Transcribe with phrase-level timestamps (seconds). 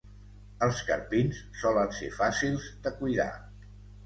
[0.67, 3.29] Els carpins solen ser fàcils de cuidar.